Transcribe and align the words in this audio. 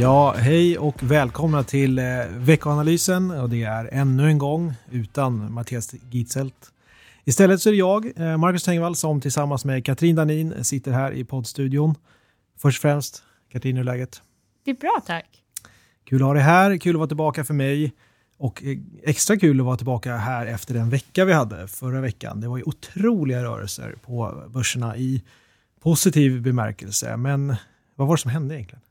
Ja, 0.00 0.34
hej 0.36 0.78
och 0.78 1.02
välkomna 1.02 1.62
till 1.64 1.98
eh, 1.98 2.04
veckoanalysen 2.30 3.30
och 3.30 3.50
det 3.50 3.62
är 3.62 3.88
ännu 3.92 4.26
en 4.26 4.38
gång 4.38 4.74
utan 4.90 5.52
Mattias 5.52 5.94
Gitzelt. 6.10 6.72
Istället 7.24 7.62
så 7.62 7.68
är 7.68 7.72
det 7.72 7.78
jag, 7.78 8.18
eh, 8.20 8.36
Marcus 8.36 8.64
Tengvall, 8.64 8.96
som 8.96 9.20
tillsammans 9.20 9.64
med 9.64 9.84
Katrin 9.84 10.16
Danin 10.16 10.64
sitter 10.64 10.92
här 10.92 11.12
i 11.12 11.24
poddstudion. 11.24 11.94
Först 12.58 12.78
och 12.78 12.82
främst, 12.82 13.22
Katrin, 13.52 13.76
hur 13.76 13.80
är 13.80 13.84
läget? 13.84 14.22
Det 14.64 14.70
är 14.70 14.74
bra, 14.74 15.02
tack. 15.06 15.42
Kul 16.04 16.22
att 16.22 16.26
ha 16.26 16.34
dig 16.34 16.42
här, 16.42 16.76
kul 16.76 16.94
att 16.94 16.98
vara 16.98 17.08
tillbaka 17.08 17.44
för 17.44 17.54
mig 17.54 17.92
och 18.38 18.64
eh, 18.64 18.78
extra 19.02 19.36
kul 19.36 19.60
att 19.60 19.66
vara 19.66 19.76
tillbaka 19.76 20.16
här 20.16 20.46
efter 20.46 20.74
den 20.74 20.90
vecka 20.90 21.24
vi 21.24 21.32
hade 21.32 21.68
förra 21.68 22.00
veckan. 22.00 22.40
Det 22.40 22.48
var 22.48 22.56
ju 22.56 22.62
otroliga 22.62 23.42
rörelser 23.42 23.94
på 24.02 24.44
börserna 24.48 24.96
i 24.96 25.22
positiv 25.80 26.42
bemärkelse, 26.42 27.16
men 27.16 27.56
vad 27.94 28.08
var 28.08 28.16
det 28.16 28.20
som 28.22 28.30
hände 28.30 28.54
egentligen? 28.54 28.82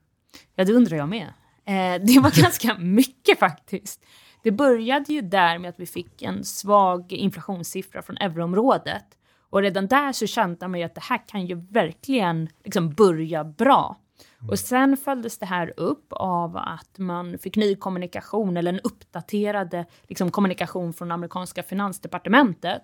Ja, 0.56 0.66
det 0.66 0.74
undrar 0.74 0.98
jag 0.98 1.10
med. 1.10 1.28
Eh, 1.66 2.06
det 2.06 2.20
var 2.20 2.42
ganska 2.42 2.78
mycket 2.78 3.40
faktiskt. 3.40 4.06
Det 4.44 4.52
började 4.52 5.14
ju 5.14 5.22
där 5.22 5.58
med 5.58 5.70
att 5.70 5.80
vi 5.80 5.86
fick 5.86 6.22
en 6.22 6.44
svag 6.44 7.12
inflationssiffra 7.12 8.02
från 8.02 8.18
euroområdet. 8.18 9.06
Och 9.50 9.62
redan 9.62 9.88
där 9.88 10.12
så 10.12 10.28
kände 10.28 10.68
man 10.68 10.80
ju 10.80 10.86
att 10.86 10.96
det 10.96 11.04
här 11.04 11.28
kan 11.28 11.46
ju 11.46 11.56
verkligen 11.56 12.50
liksom 12.64 12.94
börja 12.94 13.44
bra. 13.44 13.98
Mm. 14.40 14.50
Och 14.50 14.60
sen 14.60 14.98
följdes 14.98 15.38
det 15.38 15.46
här 15.46 15.74
upp 15.78 16.08
av 16.10 16.58
att 16.58 16.98
man 16.98 17.38
fick 17.38 17.56
ny 17.56 17.76
kommunikation 17.76 18.58
eller 18.58 18.74
en 18.74 18.80
uppdaterade 18.80 19.86
liksom, 20.08 20.32
kommunikation 20.32 20.94
från 20.94 21.12
amerikanska 21.12 21.64
finansdepartementet 21.64 22.84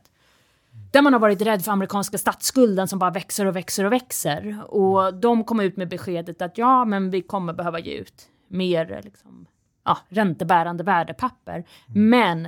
där 0.92 1.02
man 1.02 1.14
har 1.14 1.20
varit 1.20 1.42
rädd 1.42 1.62
för 1.66 1.72
amerikanska 1.72 2.18
statsskulden 2.18 2.88
som 2.88 3.00
bara 3.00 3.12
växer 3.12 3.46
och 3.46 3.56
växer 3.56 3.84
och 3.84 3.92
växer. 3.92 4.64
Och 4.68 5.14
de 5.14 5.44
kom 5.44 5.60
ut 5.60 5.78
med 5.78 5.90
beskedet 5.90 6.42
att 6.42 6.58
ja, 6.58 6.86
men 6.86 7.10
vi 7.10 7.22
kommer 7.22 7.54
behöva 7.54 7.80
ge 7.80 7.94
ut 7.94 8.30
mer 8.48 9.02
liksom, 9.04 9.46
ja, 9.86 9.98
räntebärande 10.10 10.84
värdepapper. 10.84 11.54
Mm. 11.56 12.10
Men 12.10 12.48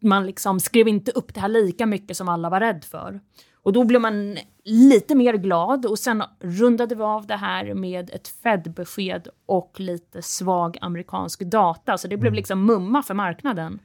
man 0.00 0.26
liksom 0.26 0.60
skrev 0.60 0.88
inte 0.88 1.10
upp 1.10 1.34
det 1.34 1.40
här 1.40 1.48
lika 1.48 1.86
mycket 1.86 2.16
som 2.16 2.28
alla 2.28 2.50
var 2.50 2.60
rädd 2.60 2.84
för. 2.84 3.20
Och 3.62 3.72
då 3.72 3.84
blev 3.84 4.00
man 4.00 4.38
lite 4.64 5.14
mer 5.14 5.34
glad 5.34 5.86
och 5.86 5.98
sen 5.98 6.22
rundade 6.40 6.94
vi 6.94 7.02
av 7.02 7.26
det 7.26 7.36
här 7.36 7.74
med 7.74 8.10
ett 8.10 8.28
Fed-besked 8.28 9.28
och 9.46 9.74
lite 9.76 10.22
svag 10.22 10.78
amerikansk 10.80 11.40
data. 11.40 11.98
Så 11.98 12.08
det 12.08 12.16
blev 12.16 12.30
mm. 12.30 12.36
liksom 12.36 12.66
mumma 12.66 13.02
för 13.02 13.14
marknaden. 13.14 13.78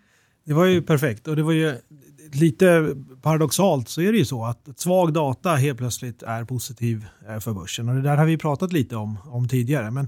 Det 0.47 0.53
var 0.53 0.65
ju 0.65 0.81
perfekt 0.81 1.27
och 1.27 1.35
det 1.35 1.43
var 1.43 1.51
ju 1.51 1.75
lite 2.33 2.95
paradoxalt 3.21 3.89
så 3.89 4.01
är 4.01 4.11
det 4.11 4.17
ju 4.17 4.25
så 4.25 4.45
att 4.45 4.69
svag 4.75 5.13
data 5.13 5.55
helt 5.55 5.77
plötsligt 5.77 6.23
är 6.23 6.43
positiv 6.43 7.05
eh, 7.27 7.39
för 7.39 7.53
börsen 7.53 7.89
och 7.89 7.95
det 7.95 8.01
där 8.01 8.17
har 8.17 8.25
vi 8.25 8.37
pratat 8.37 8.73
lite 8.73 8.95
om, 8.95 9.17
om 9.25 9.47
tidigare. 9.47 9.91
Men 9.91 10.07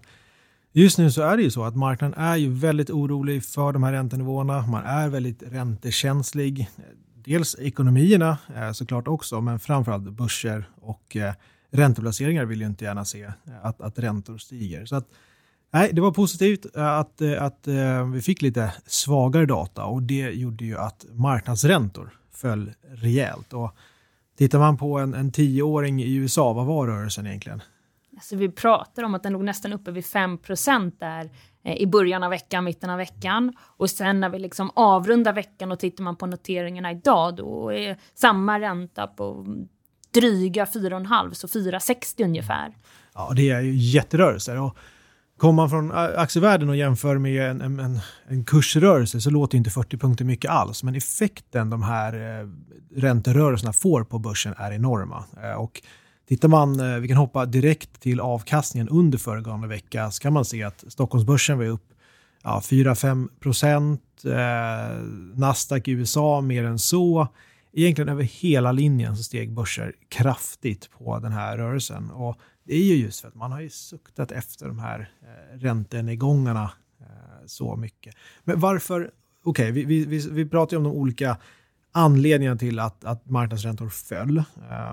just 0.74 0.98
nu 0.98 1.12
så 1.12 1.22
är 1.22 1.38
det 1.38 1.44
ju 1.44 1.52
så 1.52 1.64
att 1.64 1.76
marknaden 1.76 2.20
är 2.20 2.36
ju 2.36 2.50
väldigt 2.50 2.90
orolig 2.90 3.44
för 3.44 3.74
de 3.74 3.84
här 3.84 3.92
räntenivåerna. 3.92 4.68
Man 4.68 4.86
är 4.86 5.10
väldigt 5.10 5.44
räntekänslig. 5.44 6.70
Dels 7.16 7.56
ekonomierna 7.60 8.38
eh, 8.56 8.72
såklart 8.72 9.08
också, 9.08 9.42
men 9.42 9.60
framförallt 9.60 10.04
börser 10.04 10.70
och 10.82 11.16
eh, 11.16 11.34
ränteplaceringar 11.72 12.46
vill 12.46 12.62
ju 12.62 12.68
inte 12.68 12.86
gärna 12.86 13.06
se 13.06 13.32
att, 13.62 13.82
att 13.82 14.00
räntor 14.00 14.38
stiger. 14.38 14.86
Så 14.86 14.96
att, 14.96 15.08
Nej, 15.72 15.90
det 15.94 16.02
var 16.02 16.12
positivt 16.12 16.76
eh, 16.76 16.98
att, 16.98 17.22
eh, 17.22 17.44
att 17.44 17.68
eh, 17.68 18.08
vi 18.08 18.22
fick 18.22 18.42
lite 18.42 18.74
svagare 18.86 19.46
data 19.46 19.86
och 19.86 20.04
det 20.04 20.32
gjorde 20.32 20.66
ju 20.66 20.78
att 20.78 21.06
marknadsräntor 21.12 22.10
föll 22.34 22.72
rejält. 22.92 23.54
Och 23.54 23.76
tittar 24.38 24.60
man 24.60 24.78
på 24.78 25.00
en, 25.00 25.14
en 25.14 25.32
tioåring 25.32 26.04
i 26.04 26.16
USA, 26.16 26.54
vad 26.54 26.66
var 26.66 26.88
rörelsen 26.88 27.28
egentligen? 27.28 27.62
Alltså 28.16 28.36
vi 28.36 28.50
pratar 28.50 29.04
om 29.04 29.16
att 29.16 29.24
den 29.24 29.34
låg 29.34 29.44
nästan 29.44 29.74
uppe 29.74 29.92
vid 29.92 30.06
5 30.06 30.38
där 31.00 31.30
i 31.64 31.86
början 31.86 32.24
av 32.24 32.30
veckan, 32.30 32.64
mitten 32.64 32.90
av 32.90 32.98
veckan. 32.98 33.54
Och 33.78 33.90
sen 33.90 34.20
när 34.20 34.30
vi 34.30 34.40
liksom 34.40 34.72
avrundar 34.76 35.34
veckan 35.34 35.72
och 35.72 35.80
tittar 35.80 36.04
man 36.04 36.16
på 36.16 36.26
noteringarna 36.26 36.92
idag, 36.92 37.36
då 37.36 37.74
är 37.74 37.98
samma 38.14 38.60
ränta 38.60 39.08
på 39.08 39.46
dryga 40.12 40.66
4,5, 40.66 41.34
så 41.34 41.48
4,60 41.48 42.24
ungefär. 42.24 42.74
Ja, 43.14 43.32
det 43.36 43.50
är 43.50 43.62
ju 43.62 43.76
jätterörelser. 43.76 44.62
Och 44.62 44.78
Kommer 45.40 45.54
man 45.54 45.70
från 45.70 45.92
aktievärlden 45.92 46.70
och 46.70 46.76
jämför 46.76 47.18
med 47.18 47.50
en, 47.50 47.80
en, 47.80 48.00
en 48.28 48.44
kursrörelse 48.46 49.22
så 49.22 49.30
låter 49.30 49.58
inte 49.58 49.70
40 49.70 49.98
punkter 49.98 50.26
mycket 50.26 50.52
alls. 50.52 50.84
Men 50.84 50.96
effekten 50.96 51.70
de 51.70 51.84
här 51.84 52.40
eh, 52.42 52.48
ränterörelserna 52.96 53.74
får 53.74 54.04
på 54.04 54.20
börsen 54.20 54.54
är 54.58 54.72
enorma. 54.72 55.24
Eh, 55.44 55.52
och 55.52 55.82
tittar 56.28 56.48
man, 56.48 56.80
eh, 56.80 57.00
vi 57.00 57.08
kan 57.08 57.18
hoppa 57.18 57.46
direkt 57.46 58.02
till 58.02 58.20
avkastningen 58.20 58.90
under 58.90 59.18
föregående 59.18 59.68
vecka, 59.68 60.12
så 60.12 60.22
kan 60.22 60.34
man 60.34 60.46
se 60.46 60.64
att 60.64 60.84
Stockholmsbörsen 60.88 61.58
var 61.58 61.66
upp 61.66 61.90
ja, 62.44 62.62
4-5 62.64 63.28
procent. 63.40 64.02
Eh, 64.26 64.98
Nasdaq 65.36 65.88
i 65.88 65.92
USA 65.92 66.42
mer 66.42 66.64
än 66.64 66.80
så. 66.80 67.28
Egentligen 67.74 68.10
över 68.10 68.24
hela 68.24 68.72
linjen 68.72 69.18
så 69.18 69.24
steg 69.24 69.54
börser 69.54 69.94
kraftigt 70.10 70.90
på 70.92 71.20
den 71.20 71.32
här 71.32 71.58
rörelsen. 71.58 72.12
Och 72.12 72.38
det 72.70 72.76
är 72.76 72.84
ju 72.84 72.96
just 72.96 73.22
för 73.22 73.28
att 73.28 73.36
man 73.36 73.52
har 73.52 73.62
ju 73.62 73.70
suktat 73.70 74.32
efter 74.32 74.68
de 74.68 74.80
här 74.80 75.12
eh, 75.22 75.58
räntenedgångarna 75.58 76.72
eh, 77.00 77.46
så 77.46 77.76
mycket. 77.76 78.16
Men 78.44 78.60
varför, 78.60 79.12
okej, 79.44 79.72
okay, 79.72 79.86
vi, 79.86 80.06
vi, 80.06 80.30
vi 80.32 80.46
pratar 80.46 80.74
ju 80.74 80.78
om 80.78 80.84
de 80.84 80.94
olika 80.94 81.38
anledningarna 81.92 82.58
till 82.58 82.80
att, 82.80 83.06
att 83.06 83.30
marknadsräntor 83.30 83.90
föll. 83.90 84.44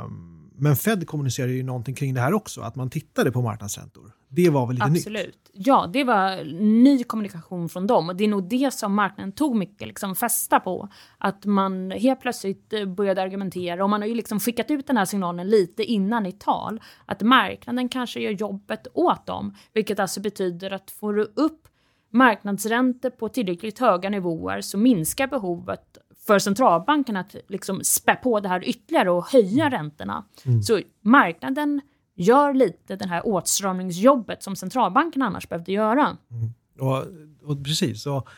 Um, 0.04 0.45
men 0.58 0.76
Fed 0.76 1.06
kommunicerade 1.06 1.52
ju 1.52 1.62
någonting 1.62 1.94
kring 1.94 2.14
det 2.14 2.20
här 2.20 2.34
också, 2.34 2.60
att 2.60 2.76
man 2.76 2.90
tittade 2.90 3.32
på 3.32 3.42
marknadsräntor. 3.42 4.12
Det 4.28 4.50
var 4.50 4.66
väl 4.66 4.74
lite 4.74 4.86
Absolut. 4.86 5.26
nytt? 5.26 5.50
Ja, 5.52 5.90
det 5.92 6.04
var 6.04 6.44
ny 6.60 7.04
kommunikation 7.04 7.68
från 7.68 7.86
dem 7.86 8.08
och 8.08 8.16
det 8.16 8.24
är 8.24 8.28
nog 8.28 8.48
det 8.48 8.74
som 8.74 8.94
marknaden 8.94 9.32
tog 9.32 9.56
mycket 9.56 9.88
liksom 9.88 10.16
fästa 10.16 10.60
på. 10.60 10.88
Att 11.18 11.44
man 11.44 11.90
helt 11.90 12.20
plötsligt 12.20 12.72
eh, 12.72 12.84
började 12.84 13.22
argumentera 13.22 13.84
och 13.84 13.90
man 13.90 14.00
har 14.00 14.08
ju 14.08 14.14
liksom 14.14 14.40
skickat 14.40 14.70
ut 14.70 14.86
den 14.86 14.96
här 14.96 15.04
signalen 15.04 15.48
lite 15.48 15.84
innan 15.84 16.26
i 16.26 16.32
tal. 16.32 16.80
Att 17.06 17.22
marknaden 17.22 17.88
kanske 17.88 18.20
gör 18.20 18.30
jobbet 18.30 18.86
åt 18.94 19.26
dem, 19.26 19.54
vilket 19.72 20.00
alltså 20.00 20.20
betyder 20.20 20.70
att 20.70 20.90
får 20.90 21.12
du 21.14 21.22
upp 21.22 21.68
marknadsräntor 22.10 23.10
på 23.10 23.28
tillräckligt 23.28 23.78
höga 23.78 24.10
nivåer 24.10 24.60
så 24.60 24.78
minskar 24.78 25.26
behovet 25.26 25.98
för 26.26 26.38
centralbanken 26.38 27.16
att 27.16 27.36
liksom 27.48 27.84
spä 27.84 28.14
på 28.14 28.40
det 28.40 28.48
här 28.48 28.68
ytterligare 28.68 29.10
och 29.10 29.26
höja 29.26 29.70
räntorna. 29.70 30.24
Mm. 30.44 30.62
Så 30.62 30.80
marknaden 31.02 31.80
gör 32.14 32.54
lite 32.54 32.96
det 32.96 33.08
här 33.08 33.26
åtstramningsjobbet 33.26 34.42
som 34.42 34.56
centralbanken 34.56 35.22
annars 35.22 35.48
behövde 35.48 35.72
göra. 35.72 36.16
Mm. 36.30 36.52
Och, 36.78 37.04
och, 37.50 37.64
precis, 37.64 38.06
och 38.06 38.28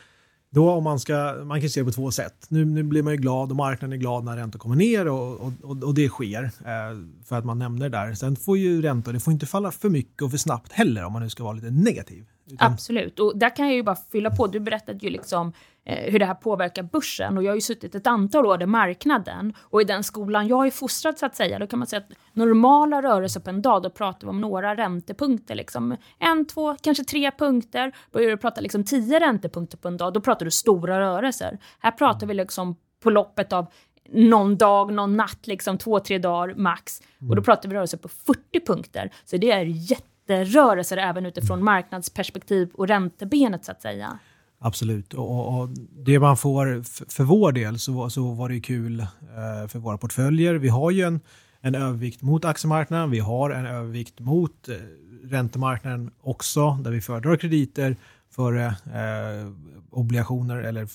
då 0.49 0.71
om 0.71 0.83
man 0.83 0.99
ska, 0.99 1.35
man 1.45 1.61
kan 1.61 1.69
se 1.69 1.79
det 1.79 1.85
på 1.85 1.91
två 1.91 2.11
sätt. 2.11 2.45
Nu, 2.49 2.65
nu 2.65 2.83
blir 2.83 3.03
man 3.03 3.13
ju 3.13 3.19
glad 3.19 3.49
och 3.49 3.55
marknaden 3.55 3.93
är 3.93 3.97
glad 3.97 4.23
när 4.23 4.37
räntor 4.37 4.59
kommer 4.59 4.75
ner 4.75 5.07
och, 5.07 5.41
och, 5.41 5.83
och 5.83 5.93
det 5.93 6.09
sker 6.09 6.43
eh, 6.43 6.97
för 7.25 7.37
att 7.37 7.45
man 7.45 7.59
nämner 7.59 7.89
det 7.89 7.97
där. 7.97 8.13
Sen 8.13 8.35
får 8.35 8.57
ju 8.57 8.81
räntor, 8.81 9.13
det 9.13 9.19
får 9.19 9.33
inte 9.33 9.45
falla 9.45 9.71
för 9.71 9.89
mycket 9.89 10.21
och 10.21 10.31
för 10.31 10.37
snabbt 10.37 10.71
heller 10.71 11.03
om 11.03 11.13
man 11.13 11.21
nu 11.21 11.29
ska 11.29 11.43
vara 11.43 11.53
lite 11.53 11.71
negativ. 11.71 12.25
Utan... 12.45 12.73
Absolut, 12.73 13.19
och 13.19 13.37
där 13.37 13.55
kan 13.55 13.65
jag 13.65 13.75
ju 13.75 13.83
bara 13.83 13.97
fylla 14.11 14.31
på. 14.31 14.47
Du 14.47 14.59
berättade 14.59 14.99
ju 14.99 15.09
liksom 15.09 15.53
hur 15.89 16.19
det 16.19 16.25
här 16.25 16.33
påverkar 16.33 16.83
börsen 16.83 17.37
och 17.37 17.43
jag 17.43 17.51
har 17.51 17.55
ju 17.55 17.61
suttit 17.61 17.95
ett 17.95 18.07
antal 18.07 18.45
år 18.45 18.61
i 18.61 18.65
marknaden 18.65 19.53
och 19.59 19.81
i 19.81 19.83
den 19.83 20.03
skolan 20.03 20.47
jag 20.47 20.67
är 20.67 20.71
fostrad 20.71 21.17
så 21.17 21.25
att 21.25 21.35
säga, 21.35 21.59
då 21.59 21.67
kan 21.67 21.79
man 21.79 21.87
säga 21.87 21.99
att 21.99 22.17
normala 22.33 23.01
rörelser 23.01 23.39
på 23.39 23.49
en 23.49 23.61
dag, 23.61 23.83
då 23.83 23.89
pratar 23.89 24.27
vi 24.27 24.29
om 24.29 24.41
några 24.41 24.75
räntepunkter, 24.75 25.55
liksom 25.55 25.97
en, 26.19 26.47
två, 26.47 26.75
kanske 26.81 27.03
tre 27.03 27.31
punkter. 27.31 27.91
Börjar 28.11 28.29
du 28.29 28.37
prata 28.37 28.61
liksom 28.61 28.83
tio 28.83 29.19
räntepunkter 29.19 29.77
på 29.77 29.87
en 29.87 29.97
dag, 29.97 30.13
då 30.13 30.21
pratar 30.21 30.45
du 30.45 30.51
stora 30.51 30.99
rörelser. 30.99 31.57
Här 31.79 31.91
pratar 31.91 32.27
vi 32.27 32.33
liksom 32.33 32.75
på 33.03 33.09
loppet 33.09 33.53
av 33.53 33.65
någon 34.11 34.57
dag, 34.57 34.93
någon 34.93 35.17
natt, 35.17 35.47
liksom 35.47 35.77
två, 35.77 35.99
tre 35.99 36.17
dagar 36.17 36.55
max. 36.55 37.01
Och 37.29 37.35
då 37.35 37.41
pratar 37.41 37.69
vi 37.69 37.75
rörelser 37.75 37.97
på 37.97 38.07
40 38.07 38.65
punkter. 38.65 39.11
Så 39.25 39.37
det 39.37 39.51
är 39.51 39.63
jätte 39.65 40.05
ränterörelser 40.29 40.97
även 40.97 41.25
utifrån 41.25 41.63
marknadsperspektiv 41.63 42.69
och 42.73 42.87
räntebenet 42.87 43.65
så 43.65 43.71
att 43.71 43.81
säga. 43.81 44.19
Absolut, 44.61 45.13
och, 45.13 45.59
och 45.59 45.69
det 46.05 46.19
man 46.19 46.37
får 46.37 46.83
för 47.11 47.23
vår 47.23 47.51
del 47.51 47.79
så, 47.79 48.09
så 48.09 48.31
var 48.31 48.49
det 48.49 48.59
kul 48.59 48.99
eh, 48.99 49.67
för 49.67 49.79
våra 49.79 49.97
portföljer. 49.97 50.55
Vi 50.55 50.69
har 50.69 50.91
ju 50.91 51.01
en, 51.01 51.19
en 51.61 51.75
övervikt 51.75 52.21
mot 52.21 52.45
aktiemarknaden, 52.45 53.11
vi 53.11 53.19
har 53.19 53.49
en 53.49 53.65
övervikt 53.65 54.19
mot 54.19 54.69
eh, 54.69 54.75
räntemarknaden 55.23 56.11
också, 56.21 56.71
där 56.71 56.91
vi 56.91 57.01
föredrar 57.01 57.35
krediter 57.35 57.95
före 58.31 58.65
eh, 58.65 59.51
obligationer 59.91 60.57
eller 60.57 60.87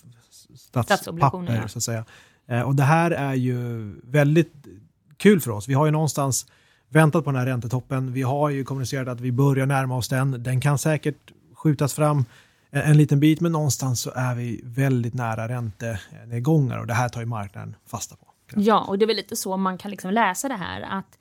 statspapper. 0.55 1.55
Ja. 1.55 1.69
Så 1.69 1.79
att 1.79 1.83
säga. 1.83 2.05
Eh, 2.47 2.61
och 2.61 2.75
det 2.75 2.83
här 2.83 3.11
är 3.11 3.35
ju 3.35 3.91
väldigt 4.03 4.53
kul 5.17 5.41
för 5.41 5.51
oss. 5.51 5.69
Vi 5.69 5.75
har 5.75 5.87
ju 5.87 5.93
någonstans 5.93 6.47
väntat 6.89 7.25
på 7.25 7.31
den 7.31 7.41
här 7.41 7.47
räntetoppen. 7.47 8.13
Vi 8.13 8.23
har 8.23 8.51
ju 8.51 8.65
kommunicerat 8.65 9.09
att 9.09 9.21
vi 9.21 9.33
börjar 9.33 9.67
närma 9.67 9.97
oss 9.97 10.09
den. 10.09 10.43
Den 10.43 10.61
kan 10.61 10.79
säkert 10.79 11.33
skjutas 11.55 11.95
fram 11.95 12.25
en, 12.75 12.91
en 12.91 12.97
liten 12.97 13.21
bit, 13.21 13.41
men 13.41 13.53
någonstans 13.53 14.01
så 14.01 14.11
är 14.15 14.35
vi 14.35 14.61
väldigt 14.65 15.15
nära 15.15 15.49
räntenedgångar 15.49 16.79
och 16.79 16.87
det 16.87 16.95
här 16.95 17.09
tar 17.09 17.21
ju 17.21 17.27
marknaden 17.27 17.77
fasta 17.87 18.17
på. 18.17 18.27
Ja, 18.57 18.85
och 18.89 18.99
det 18.99 19.05
är 19.05 19.07
väl 19.07 19.17
lite 19.17 19.37
så 19.37 19.57
man 19.57 19.79
kan 19.79 19.91
liksom 19.91 20.11
läsa 20.11 20.49
det 20.49 20.55
här 20.55 20.81
att 20.81 21.19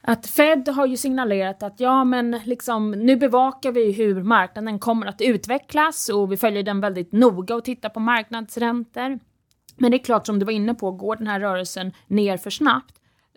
att 0.00 0.26
Fed 0.26 0.68
har 0.68 0.86
ju 0.86 0.96
signalerat 0.96 1.62
att 1.62 1.80
ja, 1.80 2.04
men 2.04 2.40
liksom, 2.44 2.90
nu 2.90 3.16
bevakar 3.16 3.72
vi 3.72 3.92
hur 3.92 4.22
marknaden 4.22 4.78
kommer 4.78 5.06
att 5.06 5.20
utvecklas 5.20 6.08
och 6.08 6.32
vi 6.32 6.36
följer 6.36 6.62
den 6.62 6.80
väldigt 6.80 7.12
noga 7.12 7.54
och 7.54 7.64
tittar 7.64 7.88
på 7.88 8.00
marknadsräntor. 8.00 9.18
Men 9.76 9.90
det 9.90 9.96
är 9.96 10.04
klart, 10.04 10.26
som 10.26 10.38
du 10.38 10.44
var 10.44 10.52
inne 10.52 10.74
på, 10.74 10.90
går 10.90 11.16
den 11.16 11.26
här 11.26 11.40
rörelsen 11.40 11.92
ner 12.06 12.36
för 12.36 12.50
snabbt, 12.50 12.94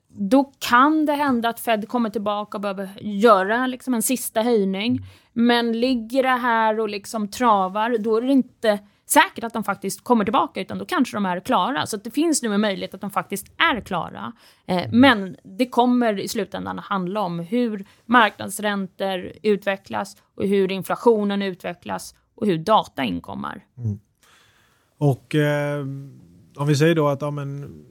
då 0.07 0.51
kan 0.59 1.05
det 1.05 1.13
hända 1.13 1.49
att 1.49 1.59
Fed 1.59 1.87
kommer 1.87 2.09
tillbaka 2.09 2.57
och 2.57 2.61
behöver 2.61 2.89
göra 3.01 3.67
liksom 3.67 3.93
en 3.93 4.01
sista 4.01 4.41
höjning. 4.41 4.99
Men 5.33 5.79
ligger 5.79 6.23
det 6.23 6.29
här 6.29 6.79
och 6.79 6.89
liksom 6.89 7.27
travar, 7.27 7.97
då 7.99 8.17
är 8.17 8.21
det 8.21 8.31
inte 8.31 8.79
säkert 9.05 9.43
att 9.43 9.53
de 9.53 9.63
faktiskt 9.63 10.03
kommer 10.03 10.25
tillbaka, 10.25 10.61
utan 10.61 10.77
då 10.77 10.85
kanske 10.85 11.17
de 11.17 11.25
är 11.25 11.39
klara. 11.39 11.85
Så 11.85 11.97
det 11.97 12.11
finns 12.11 12.43
nu 12.43 12.53
en 12.53 12.61
möjlighet 12.61 12.93
att 12.93 13.01
de 13.01 13.11
faktiskt 13.11 13.47
är 13.57 13.81
klara. 13.81 14.33
Eh, 14.65 14.91
men 14.91 15.35
det 15.43 15.65
kommer 15.65 16.19
i 16.19 16.27
slutändan 16.27 16.79
att 16.79 16.85
handla 16.85 17.21
om 17.21 17.39
hur 17.39 17.85
marknadsräntor 18.05 19.31
utvecklas 19.43 20.17
och 20.35 20.47
hur 20.47 20.71
inflationen 20.71 21.41
utvecklas 21.41 22.15
och 22.35 22.47
hur 22.47 22.57
data 22.57 23.03
inkommer. 23.03 23.63
Mm. 23.77 23.99
Och 24.97 25.35
eh, 25.35 25.79
om 26.55 26.67
vi 26.67 26.75
säger 26.75 26.95
då 26.95 27.07
att 27.07 27.21
ja, 27.21 27.31
men, 27.31 27.83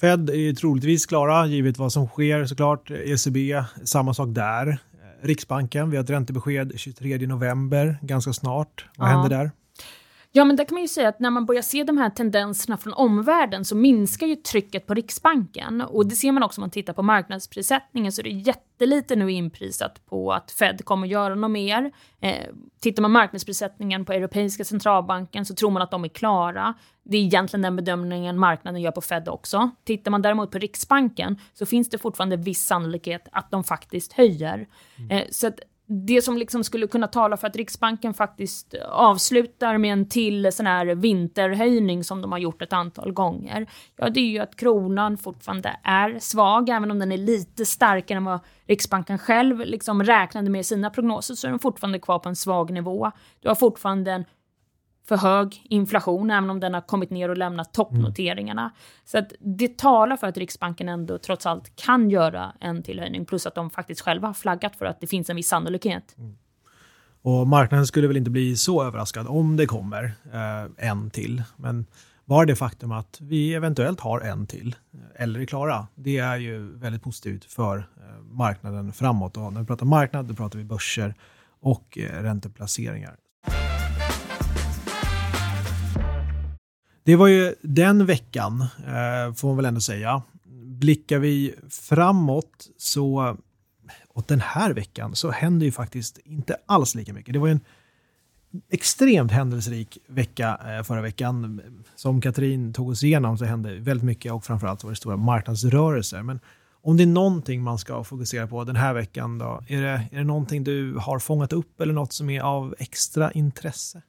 Fed 0.00 0.30
är 0.30 0.54
troligtvis 0.54 1.06
klara 1.06 1.46
givet 1.46 1.78
vad 1.78 1.92
som 1.92 2.06
sker 2.06 2.44
såklart. 2.44 2.90
ECB, 2.90 3.64
samma 3.84 4.14
sak 4.14 4.28
där. 4.30 4.78
Riksbanken, 5.22 5.90
vi 5.90 5.96
har 5.96 6.04
ett 6.04 6.10
räntebesked 6.10 6.72
23 6.76 7.26
november, 7.26 7.98
ganska 8.02 8.32
snart. 8.32 8.86
Vad 8.96 9.08
ja. 9.08 9.12
händer 9.12 9.28
där? 9.38 9.50
Ja, 10.34 10.44
men 10.44 10.56
där 10.56 10.64
kan 10.64 10.74
man 10.74 10.82
ju 10.82 10.88
säga 10.88 11.08
att 11.08 11.20
när 11.20 11.30
man 11.30 11.46
börjar 11.46 11.62
se 11.62 11.84
de 11.84 11.98
här 11.98 12.10
tendenserna 12.10 12.76
från 12.76 12.92
omvärlden 12.92 13.64
så 13.64 13.76
minskar 13.76 14.26
ju 14.26 14.36
trycket 14.36 14.86
på 14.86 14.94
Riksbanken. 14.94 15.80
Och 15.80 16.06
det 16.06 16.16
ser 16.16 16.32
man 16.32 16.42
också 16.42 16.60
om 16.60 16.62
man 16.62 16.70
tittar 16.70 16.92
på 16.92 17.02
marknadsprissättningen 17.02 18.12
så 18.12 18.22
det 18.22 18.28
är 18.28 18.46
jättelite 18.46 19.16
nu 19.16 19.32
inprisat 19.32 20.06
på 20.06 20.32
att 20.32 20.50
Fed 20.50 20.84
kommer 20.84 21.06
göra 21.06 21.34
något 21.34 21.50
mer. 21.50 21.92
Eh, 22.20 22.46
tittar 22.80 23.02
man 23.02 23.10
marknadsprissättningen 23.10 24.04
på 24.04 24.12
Europeiska 24.12 24.64
centralbanken 24.64 25.46
så 25.46 25.54
tror 25.54 25.70
man 25.70 25.82
att 25.82 25.90
de 25.90 26.04
är 26.04 26.08
klara. 26.08 26.74
Det 27.02 27.16
är 27.16 27.22
egentligen 27.22 27.62
den 27.62 27.76
bedömningen 27.76 28.38
marknaden 28.38 28.80
gör 28.80 28.90
på 28.90 29.00
Fed 29.00 29.28
också. 29.28 29.70
Tittar 29.84 30.10
man 30.10 30.22
däremot 30.22 30.50
på 30.50 30.58
Riksbanken 30.58 31.38
så 31.54 31.66
finns 31.66 31.90
det 31.90 31.98
fortfarande 31.98 32.36
viss 32.36 32.66
sannolikhet 32.66 33.28
att 33.32 33.50
de 33.50 33.64
faktiskt 33.64 34.12
höjer. 34.12 34.66
Mm. 34.98 35.10
Eh, 35.10 35.24
så 35.30 35.46
att 35.46 35.60
det 35.92 36.22
som 36.22 36.36
liksom 36.36 36.64
skulle 36.64 36.86
kunna 36.86 37.06
tala 37.06 37.36
för 37.36 37.46
att 37.46 37.56
Riksbanken 37.56 38.14
faktiskt 38.14 38.74
avslutar 38.90 39.78
med 39.78 39.92
en 39.92 40.08
till 40.08 40.52
sån 40.52 40.66
här 40.66 40.86
vinterhöjning 40.86 42.04
som 42.04 42.22
de 42.22 42.32
har 42.32 42.38
gjort 42.38 42.62
ett 42.62 42.72
antal 42.72 43.12
gånger. 43.12 43.66
Ja, 43.96 44.10
det 44.10 44.20
är 44.20 44.28
ju 44.28 44.38
att 44.38 44.56
kronan 44.56 45.18
fortfarande 45.18 45.76
är 45.82 46.18
svag, 46.18 46.68
även 46.68 46.90
om 46.90 46.98
den 46.98 47.12
är 47.12 47.16
lite 47.16 47.66
starkare 47.66 48.16
än 48.16 48.24
vad 48.24 48.40
Riksbanken 48.66 49.18
själv 49.18 49.60
liksom 49.60 50.02
räknade 50.02 50.50
med 50.50 50.60
i 50.60 50.64
sina 50.64 50.90
prognoser 50.90 51.34
så 51.34 51.46
är 51.46 51.50
den 51.50 51.58
fortfarande 51.58 51.98
kvar 51.98 52.18
på 52.18 52.28
en 52.28 52.36
svag 52.36 52.70
nivå. 52.70 53.10
Du 53.40 53.48
har 53.48 53.54
fortfarande 53.54 54.12
en 54.12 54.24
för 55.04 55.16
hög 55.16 55.62
inflation, 55.64 56.30
även 56.30 56.50
om 56.50 56.60
den 56.60 56.74
har 56.74 56.80
kommit 56.80 57.10
ner 57.10 57.28
och 57.28 57.38
lämnat 57.38 57.74
toppnoteringarna. 57.74 58.62
Mm. 58.62 58.72
Så 59.04 59.18
att 59.18 59.32
det 59.40 59.78
talar 59.78 60.16
för 60.16 60.26
att 60.26 60.36
Riksbanken 60.36 60.88
ändå 60.88 61.18
trots 61.18 61.46
allt 61.46 61.76
kan 61.76 62.10
göra 62.10 62.52
en 62.60 62.82
tillhöjning, 62.82 63.24
plus 63.24 63.46
att 63.46 63.54
de 63.54 63.70
faktiskt 63.70 64.00
själva 64.00 64.26
har 64.26 64.34
flaggat 64.34 64.76
för 64.76 64.86
att 64.86 65.00
det 65.00 65.06
finns 65.06 65.30
en 65.30 65.36
viss 65.36 65.48
sannolikhet. 65.48 66.14
Mm. 66.18 66.36
Och 67.22 67.46
marknaden 67.46 67.86
skulle 67.86 68.08
väl 68.08 68.16
inte 68.16 68.30
bli 68.30 68.56
så 68.56 68.82
överraskad 68.82 69.26
om 69.26 69.56
det 69.56 69.66
kommer 69.66 70.04
eh, 70.32 70.88
en 70.88 71.10
till. 71.10 71.42
Men 71.56 71.86
bara 72.24 72.46
det 72.46 72.56
faktum 72.56 72.92
att 72.92 73.18
vi 73.20 73.54
eventuellt 73.54 74.00
har 74.00 74.20
en 74.20 74.46
till 74.46 74.76
eh, 74.94 75.22
eller 75.22 75.40
är 75.40 75.44
klara, 75.44 75.86
det 75.94 76.18
är 76.18 76.36
ju 76.36 76.78
väldigt 76.78 77.02
positivt 77.02 77.44
för 77.44 77.78
eh, 77.78 78.22
marknaden 78.22 78.92
framåt. 78.92 79.36
Och 79.36 79.52
när 79.52 79.60
vi 79.60 79.66
pratar 79.66 79.86
marknad, 79.86 80.26
då 80.26 80.34
pratar 80.34 80.58
vi 80.58 80.64
börser 80.64 81.14
och 81.60 81.98
eh, 81.98 82.22
ränteplaceringar. 82.22 83.16
Det 87.04 87.16
var 87.16 87.26
ju 87.26 87.54
den 87.62 88.06
veckan, 88.06 88.60
eh, 88.86 89.34
får 89.34 89.48
man 89.48 89.56
väl 89.56 89.66
ändå 89.66 89.80
säga. 89.80 90.22
Blickar 90.64 91.18
vi 91.18 91.54
framåt 91.70 92.68
så, 92.76 93.36
åt 94.14 94.28
den 94.28 94.40
här 94.40 94.72
veckan, 94.72 95.16
så 95.16 95.30
händer 95.30 95.66
ju 95.66 95.72
faktiskt 95.72 96.18
inte 96.18 96.56
alls 96.66 96.94
lika 96.94 97.12
mycket. 97.12 97.32
Det 97.32 97.38
var 97.38 97.46
ju 97.46 97.52
en 97.52 97.60
extremt 98.70 99.32
händelserik 99.32 99.98
vecka 100.06 100.60
eh, 100.66 100.82
förra 100.82 101.00
veckan. 101.00 101.60
Som 101.96 102.20
Katrin 102.20 102.72
tog 102.72 102.88
oss 102.88 103.04
igenom 103.04 103.38
så 103.38 103.44
hände 103.44 103.74
väldigt 103.74 104.04
mycket 104.04 104.32
och 104.32 104.44
framförallt 104.44 104.84
var 104.84 104.90
det 104.90 104.96
stora 104.96 105.16
marknadsrörelser. 105.16 106.22
Men 106.22 106.40
om 106.82 106.96
det 106.96 107.02
är 107.02 107.06
någonting 107.06 107.62
man 107.62 107.78
ska 107.78 108.04
fokusera 108.04 108.46
på 108.46 108.64
den 108.64 108.76
här 108.76 108.94
veckan 108.94 109.38
då, 109.38 109.62
är 109.68 109.82
det, 109.82 110.08
är 110.12 110.18
det 110.18 110.24
någonting 110.24 110.64
du 110.64 110.94
har 110.94 111.18
fångat 111.18 111.52
upp 111.52 111.80
eller 111.80 111.94
något 111.94 112.12
som 112.12 112.30
är 112.30 112.40
av 112.40 112.74
extra 112.78 113.32
intresse? 113.32 114.02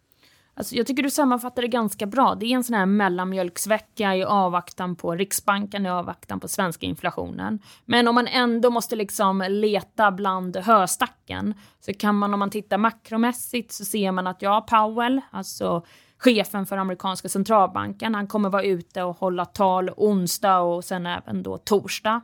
Alltså, 0.56 0.76
jag 0.76 0.88
tycker 0.88 1.04
du 1.04 1.10
sammanfattar 1.10 1.62
det 1.62 1.68
ganska 1.68 2.06
bra. 2.06 2.36
Det 2.36 2.46
är 2.46 2.56
en 2.56 2.64
sån 2.64 2.76
här 2.76 2.86
mellanmjölksvecka 2.86 4.16
i 4.16 4.24
avvaktan 4.24 4.96
på 4.96 5.16
Riksbanken, 5.16 5.86
i 5.86 5.90
avvaktan 5.90 6.40
på 6.40 6.48
svenska 6.48 6.86
inflationen. 6.86 7.60
Men 7.86 8.08
om 8.08 8.16
man 8.16 8.28
ändå 8.28 8.70
måste 8.70 8.96
liksom 8.96 9.46
leta 9.50 10.12
bland 10.12 10.58
höstacken 10.58 11.54
så 11.80 11.94
kan 11.94 12.16
man 12.16 12.34
om 12.34 12.40
man 12.40 12.50
tittar 12.50 12.78
makromässigt 12.78 13.72
så 13.72 13.86
ser 13.86 14.12
man 14.12 14.28
att 14.28 14.42
ja, 14.42 14.66
Powell, 14.70 15.22
alltså 15.32 15.86
chefen 16.18 16.66
för 16.66 16.78
amerikanska 16.78 17.30
centralbanken, 17.30 18.16
han 18.16 18.28
kommer 18.28 18.50
vara 18.50 18.64
ute 18.64 19.04
och 19.04 19.18
hålla 19.18 19.46
tal 19.46 19.92
onsdag 19.98 20.60
och 20.60 20.84
sen 20.84 21.06
även 21.06 21.44
då 21.44 21.58
torsdag. 21.58 22.22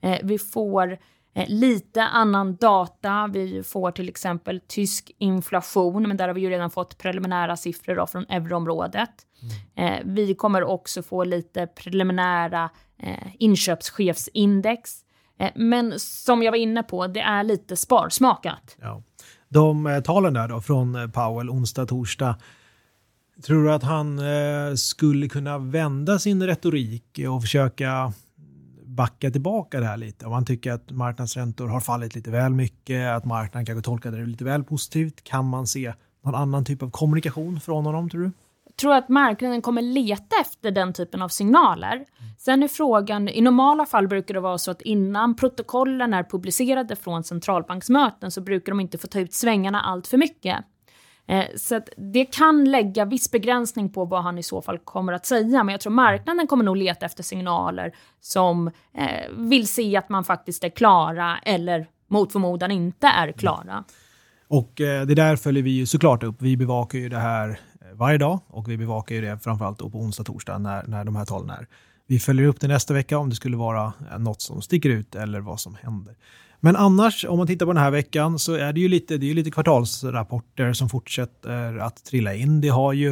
Eh, 0.00 0.18
vi 0.22 0.38
får 0.38 0.98
lite 1.46 2.02
annan 2.02 2.56
data. 2.56 3.30
Vi 3.32 3.62
får 3.62 3.90
till 3.90 4.08
exempel 4.08 4.60
tysk 4.68 5.10
inflation, 5.18 6.08
men 6.08 6.16
där 6.16 6.28
har 6.28 6.34
vi 6.34 6.40
ju 6.40 6.50
redan 6.50 6.70
fått 6.70 6.98
preliminära 6.98 7.56
siffror 7.56 7.94
då 7.94 8.06
från 8.06 8.26
euroområdet. 8.28 9.10
Mm. 9.76 9.94
Eh, 9.94 10.00
vi 10.04 10.34
kommer 10.34 10.64
också 10.64 11.02
få 11.02 11.24
lite 11.24 11.66
preliminära 11.66 12.70
eh, 12.98 13.28
inköpschefsindex. 13.38 15.04
Eh, 15.38 15.50
men 15.54 15.98
som 15.98 16.42
jag 16.42 16.52
var 16.52 16.58
inne 16.58 16.82
på, 16.82 17.06
det 17.06 17.20
är 17.20 17.42
lite 17.42 17.76
sparsmakat. 17.76 18.76
Ja. 18.80 19.02
De 19.48 19.86
eh, 19.86 20.00
talen 20.00 20.34
där 20.34 20.48
då 20.48 20.60
från 20.60 20.94
eh, 20.94 21.08
Powell 21.08 21.50
onsdag, 21.50 21.86
torsdag. 21.86 22.36
Tror 23.46 23.64
du 23.64 23.72
att 23.72 23.82
han 23.82 24.20
skulle 24.76 25.28
kunna 25.28 25.58
vända 25.58 26.18
sin 26.18 26.46
retorik 26.46 27.20
och 27.28 27.42
försöka 27.42 28.12
backa 28.94 29.30
tillbaka 29.30 29.80
det 29.80 29.86
här 29.86 29.96
lite. 29.96 30.26
Om 30.26 30.32
man 30.32 30.44
tycker 30.44 30.72
att 30.72 30.90
marknadsräntor 30.90 31.68
har 31.68 31.80
fallit 31.80 32.14
lite 32.14 32.30
väl 32.30 32.52
mycket, 32.52 33.08
att 33.08 33.24
marknaden 33.24 33.66
kanske 33.66 33.84
tolkade 33.84 34.16
det 34.16 34.26
lite 34.26 34.44
väl 34.44 34.64
positivt, 34.64 35.24
kan 35.24 35.44
man 35.48 35.66
se 35.66 35.94
någon 36.24 36.34
annan 36.34 36.64
typ 36.64 36.82
av 36.82 36.90
kommunikation 36.90 37.60
från 37.60 37.86
honom 37.86 38.10
tror 38.10 38.20
du? 38.20 38.30
Jag 38.66 38.76
tror 38.76 38.94
att 38.94 39.08
marknaden 39.08 39.62
kommer 39.62 39.82
leta 39.82 40.36
efter 40.40 40.70
den 40.70 40.92
typen 40.92 41.22
av 41.22 41.28
signaler. 41.28 42.04
Sen 42.38 42.62
är 42.62 42.68
frågan, 42.68 43.28
i 43.28 43.40
normala 43.40 43.86
fall 43.86 44.08
brukar 44.08 44.34
det 44.34 44.40
vara 44.40 44.58
så 44.58 44.70
att 44.70 44.82
innan 44.82 45.36
protokollen 45.36 46.14
är 46.14 46.22
publicerade 46.22 46.96
från 46.96 47.24
centralbanksmöten 47.24 48.30
så 48.30 48.40
brukar 48.40 48.72
de 48.72 48.80
inte 48.80 48.98
få 48.98 49.06
ta 49.06 49.20
ut 49.20 49.34
svängarna 49.34 49.80
allt 49.80 50.06
för 50.06 50.18
mycket. 50.18 50.64
Eh, 51.26 51.44
så 51.56 51.80
det 51.96 52.24
kan 52.24 52.64
lägga 52.64 53.04
viss 53.04 53.30
begränsning 53.30 53.92
på 53.92 54.04
vad 54.04 54.22
han 54.22 54.38
i 54.38 54.42
så 54.42 54.62
fall 54.62 54.78
kommer 54.78 55.12
att 55.12 55.26
säga, 55.26 55.64
men 55.64 55.72
jag 55.72 55.80
tror 55.80 55.92
marknaden 55.92 56.46
kommer 56.46 56.64
nog 56.64 56.76
leta 56.76 57.06
efter 57.06 57.22
signaler 57.22 57.94
som 58.20 58.66
eh, 58.94 59.30
vill 59.36 59.68
se 59.68 59.96
att 59.96 60.08
man 60.08 60.24
faktiskt 60.24 60.64
är 60.64 60.68
klara 60.68 61.38
eller 61.38 61.86
mot 62.08 62.32
förmodan 62.32 62.70
inte 62.70 63.06
är 63.06 63.32
klara. 63.32 63.84
Och 64.48 64.80
eh, 64.80 65.06
det 65.06 65.14
där 65.14 65.36
följer 65.36 65.62
vi 65.62 65.70
ju 65.70 65.86
såklart 65.86 66.22
upp. 66.22 66.42
Vi 66.42 66.56
bevakar 66.56 66.98
ju 66.98 67.08
det 67.08 67.18
här 67.18 67.48
eh, 67.48 67.96
varje 67.96 68.18
dag 68.18 68.40
och 68.46 68.70
vi 68.70 68.76
bevakar 68.76 69.14
ju 69.14 69.20
det 69.20 69.38
framförallt 69.38 69.78
på 69.78 69.84
onsdag, 69.98 70.24
torsdag 70.24 70.58
när, 70.58 70.86
när 70.86 71.04
de 71.04 71.16
här 71.16 71.24
talen 71.24 71.50
är. 71.50 71.66
Vi 72.06 72.18
följer 72.18 72.46
upp 72.46 72.60
det 72.60 72.68
nästa 72.68 72.94
vecka 72.94 73.18
om 73.18 73.28
det 73.28 73.36
skulle 73.36 73.56
vara 73.56 73.92
eh, 74.12 74.18
något 74.18 74.40
som 74.40 74.62
sticker 74.62 74.88
ut 74.88 75.14
eller 75.14 75.40
vad 75.40 75.60
som 75.60 75.74
händer. 75.74 76.14
Men 76.64 76.76
annars, 76.76 77.24
om 77.24 77.38
man 77.38 77.46
tittar 77.46 77.66
på 77.66 77.72
den 77.72 77.82
här 77.82 77.90
veckan, 77.90 78.38
så 78.38 78.54
är 78.54 78.72
det 78.72 78.80
ju 78.80 78.88
lite, 78.88 79.18
det 79.18 79.30
är 79.30 79.34
lite 79.34 79.50
kvartalsrapporter 79.50 80.72
som 80.72 80.88
fortsätter 80.88 81.76
att 81.76 82.04
trilla 82.04 82.34
in. 82.34 82.60
Det 82.60 82.68
har 82.68 82.92
ju 82.92 83.10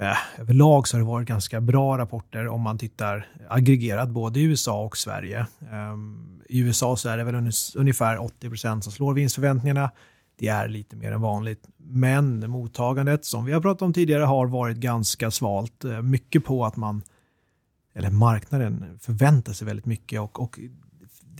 eh, 0.00 0.16
överlag 0.38 0.88
så 0.88 0.96
har 0.96 1.00
det 1.00 1.06
varit 1.06 1.28
ganska 1.28 1.60
bra 1.60 1.98
rapporter 1.98 2.48
om 2.48 2.60
man 2.60 2.78
tittar 2.78 3.26
aggregerat 3.48 4.08
både 4.08 4.40
i 4.40 4.42
USA 4.42 4.84
och 4.84 4.96
Sverige. 4.96 5.46
Um, 5.72 6.42
I 6.48 6.58
USA 6.58 6.96
så 6.96 7.08
är 7.08 7.16
det 7.16 7.24
väl 7.24 7.50
ungefär 7.74 8.18
80 8.18 8.48
procent 8.48 8.84
som 8.84 8.92
slår 8.92 9.14
vinstförväntningarna. 9.14 9.90
Det 10.38 10.48
är 10.48 10.68
lite 10.68 10.96
mer 10.96 11.12
än 11.12 11.20
vanligt. 11.20 11.68
Men 11.76 12.50
mottagandet, 12.50 13.24
som 13.24 13.44
vi 13.44 13.52
har 13.52 13.60
pratat 13.60 13.82
om 13.82 13.92
tidigare, 13.92 14.22
har 14.22 14.46
varit 14.46 14.76
ganska 14.76 15.30
svalt. 15.30 15.84
Eh, 15.84 16.02
mycket 16.02 16.44
på 16.44 16.64
att 16.64 16.76
man, 16.76 17.02
eller 17.94 18.10
marknaden, 18.10 18.98
förväntar 19.00 19.52
sig 19.52 19.66
väldigt 19.66 19.86
mycket 19.86 20.20
och, 20.20 20.42
och 20.42 20.58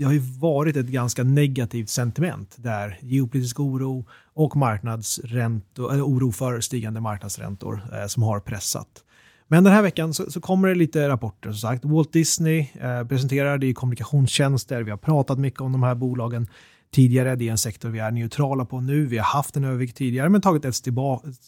det 0.00 0.06
har 0.06 0.12
ju 0.12 0.18
varit 0.38 0.76
ett 0.76 0.86
ganska 0.86 1.24
negativt 1.24 1.88
sentiment 1.88 2.54
där 2.58 2.98
geopolitisk 3.02 3.60
oro 3.60 4.06
och 4.34 4.56
marknadsräntor, 4.56 5.92
eller 5.92 6.02
oro 6.02 6.32
för 6.32 6.60
stigande 6.60 7.00
marknadsräntor 7.00 7.82
eh, 7.92 8.06
som 8.06 8.22
har 8.22 8.40
pressat 8.40 9.04
Men 9.48 9.64
den 9.64 9.72
här 9.72 9.82
veckan 9.82 10.14
så, 10.14 10.30
så 10.30 10.40
kommer 10.40 10.68
det 10.68 10.74
lite 10.74 11.08
rapporter. 11.08 11.50
Som 11.50 11.58
sagt, 11.58 11.84
Walt 11.84 12.12
Disney 12.12 12.66
eh, 12.80 13.04
presenterade 13.04 13.74
kommunikationstjänster. 13.74 14.82
Vi 14.82 14.90
har 14.90 14.98
pratat 14.98 15.38
mycket 15.38 15.60
om 15.60 15.72
de 15.72 15.82
här 15.82 15.94
bolagen 15.94 16.46
tidigare. 16.94 17.36
Det 17.36 17.48
är 17.48 17.50
en 17.50 17.58
sektor 17.58 17.88
vi 17.88 17.98
är 17.98 18.10
neutrala 18.10 18.64
på 18.64 18.80
nu. 18.80 19.06
Vi 19.06 19.18
har 19.18 19.24
haft 19.24 19.56
en 19.56 19.64
övervikt 19.64 19.96
tidigare 19.96 20.28
men 20.28 20.40
tagit 20.40 20.64
ett 20.64 20.74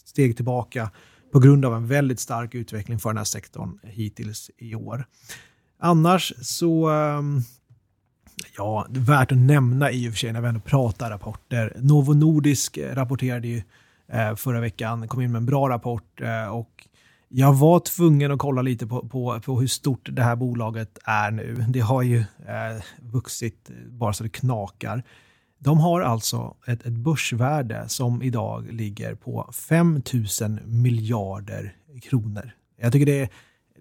steg 0.07 0.35
tillbaka 0.35 0.91
på 1.31 1.39
grund 1.39 1.65
av 1.65 1.75
en 1.75 1.87
väldigt 1.87 2.19
stark 2.19 2.55
utveckling 2.55 2.99
för 2.99 3.09
den 3.09 3.17
här 3.17 3.23
sektorn 3.23 3.79
hittills 3.83 4.51
i 4.57 4.75
år. 4.75 5.05
Annars 5.79 6.33
så, 6.41 6.89
ehm, 6.89 7.41
ja, 8.57 8.87
värt 8.89 9.31
att 9.31 9.37
nämna 9.37 9.91
i 9.91 10.09
och 10.09 10.11
för 10.11 10.17
sig 10.19 10.33
när 10.33 10.41
vi 10.41 10.47
ändå 10.47 10.59
pratar 10.59 11.09
rapporter. 11.09 11.73
Novo 11.79 12.13
Nordisk 12.13 12.77
eh, 12.77 12.95
rapporterade 12.95 13.47
ju 13.47 13.61
eh, 14.11 14.35
förra 14.35 14.59
veckan, 14.59 15.07
kom 15.07 15.21
in 15.21 15.31
med 15.31 15.39
en 15.39 15.45
bra 15.45 15.69
rapport 15.69 16.21
eh, 16.21 16.47
och 16.47 16.87
jag 17.35 17.53
var 17.53 17.79
tvungen 17.79 18.31
att 18.31 18.39
kolla 18.39 18.61
lite 18.61 18.87
på, 18.87 19.07
på, 19.07 19.39
på, 19.45 19.59
hur 19.59 19.67
stort 19.67 20.09
det 20.11 20.23
här 20.23 20.35
bolaget 20.35 20.99
är 21.03 21.31
nu. 21.31 21.65
Det 21.69 21.79
har 21.79 22.01
ju 22.01 22.17
eh, 22.19 22.83
vuxit 22.99 23.71
bara 23.87 24.13
så 24.13 24.23
det 24.23 24.29
knakar. 24.29 25.03
De 25.59 25.79
har 25.79 26.01
alltså 26.01 26.55
ett, 26.67 26.85
ett 26.85 26.93
börsvärde 26.93 27.83
som 27.87 28.21
idag 28.21 28.71
ligger 28.71 29.15
på 29.15 29.51
5 29.53 30.01
000 30.41 30.59
miljarder 30.65 31.75
kronor. 32.01 32.51
Jag 32.79 32.91
tycker 32.91 33.05
det 33.05 33.19
är 33.19 33.29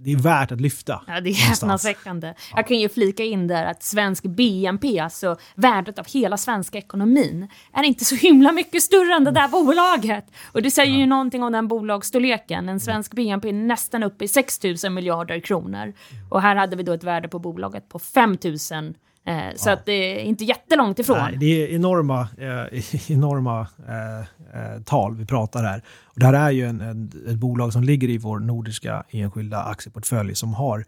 det 0.04 0.12
är 0.12 0.16
värt 0.16 0.52
att 0.52 0.60
lyfta. 0.60 1.02
Ja, 1.06 1.20
det 1.20 1.30
är 1.30 1.34
häpnadsväckande. 1.34 2.26
Ja. 2.26 2.56
Jag 2.56 2.66
kan 2.66 2.76
ju 2.76 2.88
flika 2.88 3.24
in 3.24 3.46
där 3.46 3.64
att 3.64 3.82
svensk 3.82 4.24
BNP, 4.24 4.98
alltså 4.98 5.36
värdet 5.54 5.98
av 5.98 6.06
hela 6.06 6.36
svenska 6.36 6.78
ekonomin, 6.78 7.48
är 7.72 7.82
inte 7.82 8.04
så 8.04 8.14
himla 8.14 8.52
mycket 8.52 8.82
större 8.82 9.14
än 9.14 9.24
det 9.24 9.30
där 9.30 9.48
bolaget. 9.48 10.24
Och 10.52 10.62
det 10.62 10.70
säger 10.70 10.92
ja. 10.92 10.98
ju 10.98 11.06
någonting 11.06 11.42
om 11.42 11.52
den 11.52 11.68
bolagsstorleken. 11.68 12.68
En 12.68 12.80
svensk 12.80 13.12
BNP 13.12 13.48
är 13.48 13.52
nästan 13.52 14.02
uppe 14.02 14.24
i 14.24 14.28
6 14.28 14.60
000 14.84 14.92
miljarder 14.92 15.40
kronor. 15.40 15.92
Och 16.30 16.42
här 16.42 16.56
hade 16.56 16.76
vi 16.76 16.82
då 16.82 16.92
ett 16.92 17.04
värde 17.04 17.28
på 17.28 17.38
bolaget 17.38 17.88
på 17.88 17.98
5 17.98 18.36
000 18.44 18.94
Eh, 19.24 19.54
så 19.56 19.68
ja. 19.68 19.72
att 19.72 19.86
det 19.86 20.20
är 20.20 20.24
inte 20.24 20.44
jättelångt 20.44 20.98
ifrån. 20.98 21.18
Nej, 21.18 21.36
det 21.36 21.46
är 21.46 21.74
enorma, 21.74 22.28
eh, 22.38 23.10
enorma 23.10 23.66
eh, 23.88 24.18
eh, 24.60 24.82
tal 24.82 25.16
vi 25.16 25.26
pratar 25.26 25.62
här. 25.64 25.82
Och 26.04 26.20
det 26.20 26.26
här 26.26 26.34
är 26.34 26.50
ju 26.50 26.66
en, 26.66 26.80
en, 26.80 27.12
ett 27.28 27.36
bolag 27.36 27.72
som 27.72 27.82
ligger 27.82 28.10
i 28.10 28.18
vår 28.18 28.38
nordiska 28.38 29.04
enskilda 29.10 29.62
aktieportfölj 29.62 30.34
som 30.34 30.54
har 30.54 30.84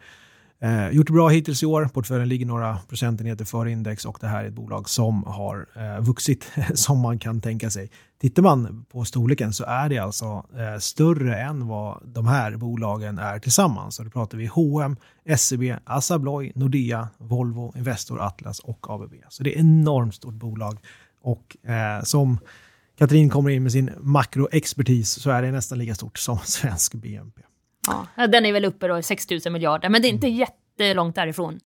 Eh, 0.61 0.91
gjort 0.91 1.07
det 1.07 1.13
bra 1.13 1.29
hittills 1.29 1.63
i 1.63 1.67
år. 1.67 1.89
Portföljen 1.93 2.29
ligger 2.29 2.47
några 2.47 2.79
procentenheter 2.89 3.45
före 3.45 3.71
index 3.71 4.05
och 4.05 4.19
det 4.21 4.27
här 4.27 4.45
är 4.45 4.49
ett 4.49 4.55
bolag 4.55 4.89
som 4.89 5.25
har 5.25 5.67
vuxit 6.01 6.53
som 6.75 6.99
man 6.99 7.19
kan 7.19 7.41
tänka 7.41 7.71
sig. 7.71 7.91
Tittar 8.25 8.43
man 8.43 8.85
på 8.91 9.05
storleken 9.05 9.53
så 9.53 9.65
är 9.65 9.89
det 9.89 9.99
alltså 9.99 10.47
eh, 10.57 10.79
större 10.79 11.37
än 11.41 11.67
vad 11.67 12.03
de 12.05 12.27
här 12.27 12.57
bolagen 12.57 13.19
är 13.19 13.39
tillsammans. 13.39 13.95
Så 13.95 14.03
då 14.03 14.11
pratar 14.11 14.39
vi 14.39 14.47
H&M, 14.47 14.97
SEB, 15.37 15.61
Assa 15.85 16.15
Abloy, 16.15 16.53
Nordea, 16.55 17.09
Volvo, 17.19 17.73
Investor, 17.77 18.21
Atlas 18.21 18.59
och 18.59 18.87
ABB. 18.91 19.15
Så 19.29 19.43
det 19.43 19.51
är 19.51 19.55
ett 19.55 19.61
enormt 19.61 20.15
stort 20.15 20.35
bolag 20.35 20.79
och 21.23 21.71
eh, 21.71 22.03
som 22.03 22.39
Katrin 22.99 23.31
kommer 23.31 23.51
in 23.51 23.63
med 23.63 23.73
sin 23.73 23.91
makroexpertis 24.01 25.11
så 25.11 25.31
är 25.31 25.43
det 25.43 25.51
nästan 25.51 25.79
lika 25.79 25.95
stort 25.95 26.19
som 26.19 26.39
svensk 26.45 26.95
BNP. 26.95 27.41
Ja, 28.17 28.27
den 28.27 28.47
är 28.47 28.53
väl 28.53 28.65
uppe 28.65 28.89
då 28.89 28.99
i 28.99 29.03
6 29.03 29.31
000 29.31 29.53
miljarder, 29.53 29.89
men 29.89 30.03
det 30.03 30.09
är 30.09 30.13
inte 30.13 30.27
mm. 30.27 30.39
jättelångt 30.39 31.15
därifrån. 31.15 31.61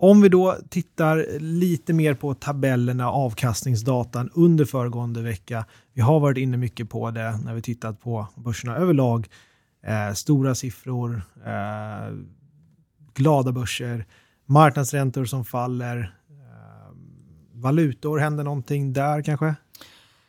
Om 0.00 0.20
vi 0.20 0.28
då 0.28 0.56
tittar 0.70 1.38
lite 1.40 1.92
mer 1.92 2.14
på 2.14 2.34
tabellerna, 2.34 3.10
avkastningsdatan 3.10 4.30
under 4.34 4.64
föregående 4.64 5.22
vecka. 5.22 5.64
Vi 5.92 6.00
har 6.00 6.20
varit 6.20 6.38
inne 6.38 6.56
mycket 6.56 6.90
på 6.90 7.10
det 7.10 7.38
när 7.44 7.54
vi 7.54 7.62
tittat 7.62 8.00
på 8.00 8.26
börserna 8.36 8.76
överlag. 8.76 9.28
Eh, 9.86 10.14
stora 10.14 10.54
siffror, 10.54 11.22
eh, 11.46 12.16
glada 13.14 13.52
börser, 13.52 14.06
marknadsräntor 14.46 15.24
som 15.24 15.44
faller, 15.44 16.14
eh, 16.30 16.94
valutor, 17.52 18.18
händer 18.18 18.44
någonting 18.44 18.92
där 18.92 19.22
kanske? 19.22 19.54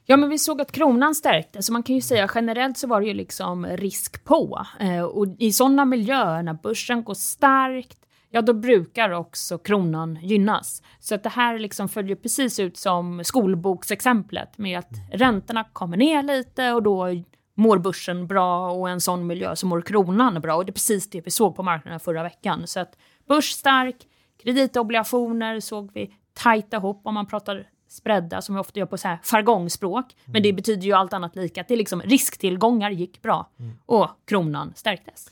Ja, 0.06 0.18
men 0.18 0.30
vi 0.30 0.38
såg 0.38 0.62
att 0.62 0.72
kronan 0.72 1.16
stärkte, 1.16 1.64
så 1.64 1.74
man 1.74 1.84
kan 1.84 1.96
ju 1.96 2.02
säga 2.02 2.30
generellt 2.36 2.78
så 2.78 2.88
var 2.88 3.02
det 3.02 3.08
ju 3.08 3.14
liksom 3.14 3.66
risk 3.66 4.24
på. 4.24 4.66
Eh, 4.80 5.02
och 5.02 5.28
i 5.40 5.52
sådana 5.52 5.86
miljöer, 5.86 6.44
när 6.44 6.54
börsen 6.54 7.04
går 7.04 7.14
starkt, 7.14 7.99
ja 8.30 8.42
då 8.42 8.54
brukar 8.54 9.10
också 9.10 9.58
kronan 9.58 10.20
gynnas. 10.22 10.84
Så 11.00 11.16
att 11.16 11.24
det 11.24 11.30
här 11.30 11.60
liksom 11.60 11.90
följer 11.90 12.16
precis 12.16 12.60
ut 12.60 12.78
som 12.78 13.24
skolboksexemplet 13.24 14.58
med 14.58 14.80
att 14.80 14.92
räntorna 15.12 15.64
kommer 15.74 15.98
ner 15.98 16.24
lite 16.24 16.74
och 16.74 16.84
då 16.84 17.08
mår 17.56 17.78
börsen 17.78 18.28
bra 18.28 18.72
och 18.72 18.90
en 18.90 19.02
sån 19.02 19.28
miljö 19.28 19.56
så 19.56 19.68
mår 19.68 19.82
kronan 19.82 20.42
bra. 20.42 20.56
Och 20.56 20.66
det 20.66 20.70
är 20.70 20.74
precis 20.74 21.10
det 21.10 21.22
vi 21.22 21.32
såg 21.32 21.56
på 21.56 21.64
marknaden 21.64 22.00
förra 22.00 22.24
veckan. 22.24 22.68
Så 22.68 22.80
att 22.80 22.98
börs 23.28 23.50
stark, 23.50 23.96
kreditobligationer 24.44 25.60
såg 25.60 25.92
vi 25.94 26.14
tajta 26.34 26.78
ihop 26.78 27.02
om 27.04 27.14
man 27.14 27.26
pratar 27.26 27.68
spredda 27.88 28.42
som 28.42 28.56
vi 28.56 28.62
ofta 28.62 28.80
gör 28.80 28.88
på 28.88 28.98
så 28.98 29.08
här 29.08 29.20
jargongspråk. 29.24 30.06
Mm. 30.14 30.32
Men 30.34 30.44
det 30.44 30.54
betyder 30.54 30.84
ju 30.84 30.94
allt 30.94 31.14
annat 31.14 31.36
lika. 31.36 31.62
Att 31.62 31.68
det 31.68 31.74
är 31.74 31.78
liksom 31.78 32.02
risktillgångar 32.02 32.90
gick 32.90 33.22
bra 33.22 33.50
mm. 33.60 33.78
och 33.86 34.10
kronan 34.26 34.74
stärktes. 34.76 35.32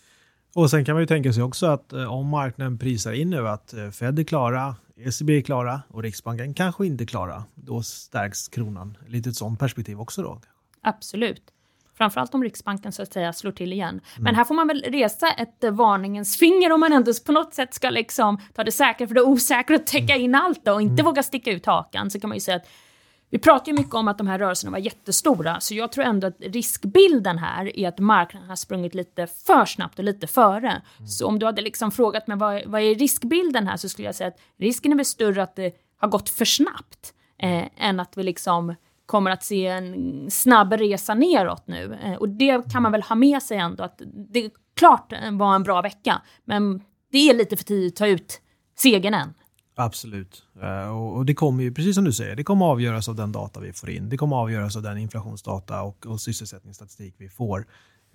Och 0.58 0.70
sen 0.70 0.86
kan 0.86 0.96
man 0.96 1.02
ju 1.02 1.08
tänka 1.08 1.34
sig 1.34 1.44
också 1.44 1.66
att 1.66 1.94
eh, 1.94 2.14
om 2.14 2.28
marknaden 2.28 2.78
prisar 2.78 3.14
in 3.14 3.30
nu 3.30 3.48
att 3.48 3.74
eh, 3.74 3.90
Fed 3.90 4.20
är 4.20 4.24
klara, 4.24 4.76
ECB 4.98 5.38
är 5.38 5.42
klara 5.42 5.82
och 5.88 6.04
Riksbanken 6.04 6.54
kanske 6.54 6.86
inte 6.86 7.04
är 7.04 7.06
klara, 7.06 7.44
då 7.56 7.82
stärks 7.82 8.48
kronan. 8.48 8.98
Lite 9.08 9.30
ett 9.30 9.36
sånt 9.36 9.60
perspektiv 9.60 10.02
också 10.02 10.22
då. 10.22 10.42
Absolut. 10.82 11.44
Framförallt 11.98 12.34
om 12.34 12.44
Riksbanken 12.44 12.92
så 12.92 13.02
att 13.02 13.14
säga 13.14 13.34
slår 13.34 13.52
till 13.52 13.74
igen. 13.74 13.90
Mm. 13.90 14.02
Men 14.18 14.36
här 14.36 14.44
får 14.44 14.56
man 14.56 14.68
väl 14.68 14.84
resa 14.88 15.32
ett 15.32 15.64
uh, 15.64 15.72
varningens 15.72 16.38
finger 16.38 16.72
om 16.72 16.80
man 16.80 16.94
ändå 16.94 17.14
på 17.26 17.32
något 17.32 17.54
sätt 17.54 17.74
ska 17.74 17.90
liksom 17.90 18.38
ta 18.54 18.64
det 18.64 18.72
säkra 18.72 19.08
för 19.08 19.16
det 19.16 19.22
osäkra 19.22 19.76
och 19.76 19.86
täcka 19.86 20.14
mm. 20.14 20.26
in 20.26 20.36
allt 20.36 20.66
då, 20.66 20.74
och 20.74 20.82
inte 20.82 21.02
mm. 21.02 21.06
våga 21.06 21.24
sticka 21.24 21.52
ut 21.52 21.66
hakan. 21.66 22.12
Så 22.12 22.20
kan 22.20 22.30
man 22.30 22.36
ju 22.36 22.42
säga 22.42 22.58
att 22.58 22.68
vi 23.30 23.40
pratar 23.40 23.72
ju 23.72 23.78
mycket 23.78 23.94
om 23.94 24.08
att 24.08 24.18
de 24.18 24.28
här 24.28 24.40
rörelserna 24.40 24.72
var 24.72 24.78
jättestora, 24.78 25.60
så 25.60 25.76
jag 25.76 25.92
tror 25.92 26.06
ändå 26.06 26.28
att 26.28 26.36
riskbilden 26.40 27.38
här 27.38 27.80
är 27.80 27.88
att 27.88 28.00
marknaden 28.00 28.50
har 28.50 28.56
sprungit 28.56 28.96
lite 28.96 29.28
för 29.28 29.66
snabbt 29.66 30.00
och 30.00 30.06
lite 30.06 30.28
före. 30.28 30.70
Mm. 30.70 31.08
Så 31.08 31.28
om 31.28 31.40
du 31.40 31.46
hade 31.46 31.62
liksom 31.62 31.92
frågat 31.92 32.28
mig 32.28 32.38
vad, 32.38 32.66
vad 32.66 32.82
är 32.82 32.96
riskbilden 32.96 33.68
här 33.68 33.78
så 33.78 33.90
skulle 33.90 34.08
jag 34.08 34.16
säga 34.16 34.28
att 34.28 34.40
risken 34.58 34.92
är 34.92 34.96
väl 34.96 35.06
större 35.06 35.44
att 35.44 35.56
det 35.56 35.76
har 35.98 36.08
gått 36.08 36.30
för 36.30 36.46
snabbt 36.46 37.14
eh, 37.40 37.64
än 37.78 38.00
att 38.00 38.18
vi 38.18 38.24
liksom 38.24 38.76
kommer 39.06 39.32
att 39.32 39.44
se 39.44 39.68
en 39.68 40.32
snabb 40.32 40.74
resa 40.74 41.14
neråt 41.14 41.68
nu. 41.68 41.98
Eh, 42.04 42.14
och 42.14 42.30
det 42.30 42.72
kan 42.72 42.84
man 42.84 42.92
väl 42.92 43.02
ha 43.02 43.16
med 43.16 43.44
sig 43.44 43.58
ändå, 43.58 43.84
att 43.84 44.02
det 44.34 44.50
klart 44.76 45.14
var 45.32 45.56
en 45.56 45.64
bra 45.64 45.82
vecka, 45.82 46.22
men 46.46 46.82
det 47.12 47.30
är 47.30 47.34
lite 47.34 47.58
för 47.58 47.64
tidigt 47.64 47.94
att 47.94 47.98
ta 47.98 48.08
ut 48.08 48.42
segern 48.76 49.14
än. 49.14 49.34
Absolut. 49.80 50.44
Eh, 50.62 50.90
och 50.90 51.26
det 51.26 51.34
kommer 51.34 51.64
ju, 51.64 51.74
precis 51.74 51.96
som 51.96 52.04
du 52.04 52.14
säger, 52.14 52.36
det 52.36 52.44
kommer 52.44 52.66
avgöras 52.66 53.10
av 53.10 53.16
den 53.16 53.32
data 53.32 53.60
vi 53.60 53.74
får 53.74 53.90
in. 53.90 54.10
Det 54.10 54.18
kommer 54.18 54.36
avgöras 54.36 54.76
av 54.76 54.82
den 54.82 54.98
inflationsdata 54.98 55.82
och, 55.82 56.06
och 56.06 56.22
sysselsättningsstatistik 56.22 57.16
vi 57.18 57.30
får. 57.30 57.66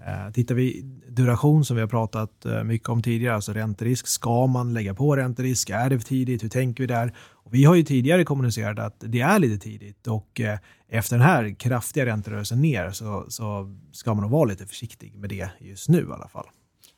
Eh, 0.07 0.33
tittar 0.33 0.55
vi 0.55 0.83
duration 1.09 1.65
som 1.65 1.77
vi 1.77 1.81
har 1.81 1.89
pratat 1.89 2.45
eh, 2.45 2.65
mycket 2.65 2.89
om 2.89 3.03
tidigare, 3.03 3.35
alltså 3.35 3.53
ränterisk. 3.53 4.07
Ska 4.07 4.47
man 4.47 4.75
lägga 4.75 4.95
på 4.95 5.17
ränterisk? 5.17 5.71
Är 5.71 5.91
det 5.91 5.99
för 5.99 6.07
tidigt? 6.07 6.43
Hur 6.43 6.49
tänker 6.49 6.83
vi 6.83 6.87
där? 6.87 7.15
Och 7.19 7.55
vi 7.55 7.65
har 7.65 7.75
ju 7.75 7.83
tidigare 7.83 8.25
kommunicerat 8.25 8.79
att 8.79 8.97
det 8.99 9.21
är 9.21 9.39
lite 9.39 9.65
tidigt 9.65 10.07
och 10.07 10.41
efter 10.89 11.17
den 11.17 11.27
här 11.27 11.55
kraftiga 11.59 12.07
ränterörelsen 12.07 12.61
ner 12.61 12.91
så, 12.91 13.25
så 13.29 13.77
ska 13.93 14.15
man 14.15 14.23
nog 14.23 14.31
vara 14.31 14.45
lite 14.45 14.67
försiktig 14.67 15.15
med 15.15 15.31
det 15.31 15.51
just 15.61 15.89
nu 15.89 16.01
i 16.11 16.13
alla 16.13 16.29
fall. 16.29 16.47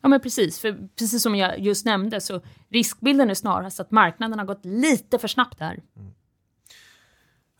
Ja 0.05 0.09
men 0.09 0.21
precis, 0.21 0.59
för 0.59 0.77
precis 0.99 1.23
som 1.23 1.35
jag 1.35 1.59
just 1.59 1.87
nämnde 1.87 2.21
så 2.21 2.41
riskbilden 2.71 3.31
är 3.31 3.35
snarast 3.35 3.81
att 3.81 3.91
marknaden 3.91 4.39
har 4.39 4.47
gått 4.47 4.65
lite 4.65 5.19
för 5.19 5.29
snabbt 5.29 5.61
här. 5.61 5.81
Mm. 5.97 6.13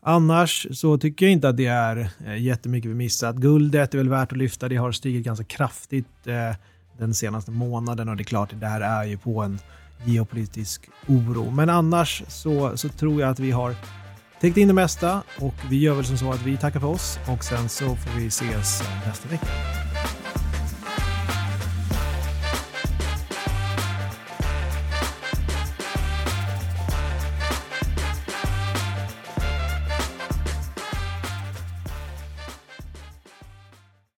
Annars 0.01 0.67
så 0.71 0.97
tycker 0.97 1.25
jag 1.25 1.33
inte 1.33 1.49
att 1.49 1.57
det 1.57 1.65
är 1.65 2.09
eh, 2.25 2.41
jättemycket 2.41 2.91
vi 2.91 2.95
missat. 2.95 3.35
Guldet 3.35 3.93
är 3.93 3.97
väl 3.97 4.09
värt 4.09 4.31
att 4.31 4.37
lyfta. 4.37 4.69
Det 4.69 4.75
har 4.75 4.91
stigit 4.91 5.25
ganska 5.25 5.45
kraftigt 5.45 6.27
eh, 6.27 6.55
den 6.97 7.13
senaste 7.13 7.51
månaden 7.51 8.09
och 8.09 8.17
det 8.17 8.21
är 8.21 8.25
klart, 8.25 8.49
det 8.59 8.67
här 8.67 8.81
är 8.81 9.03
ju 9.03 9.17
på 9.17 9.41
en 9.41 9.59
geopolitisk 10.05 10.89
oro. 11.07 11.51
Men 11.51 11.69
annars 11.69 12.23
så, 12.27 12.77
så 12.77 12.89
tror 12.89 13.21
jag 13.21 13.29
att 13.29 13.39
vi 13.39 13.51
har 13.51 13.75
täckt 14.41 14.57
in 14.57 14.67
det 14.67 14.73
mesta 14.73 15.21
och 15.39 15.55
vi 15.69 15.79
gör 15.79 15.95
väl 15.95 16.05
som 16.05 16.17
så 16.17 16.31
att 16.31 16.41
vi 16.41 16.57
tackar 16.57 16.79
för 16.79 16.87
oss 16.87 17.19
och 17.27 17.43
sen 17.43 17.69
så 17.69 17.95
får 17.95 18.19
vi 18.19 18.27
ses 18.27 18.83
nästa 19.05 19.29
vecka. 19.29 19.84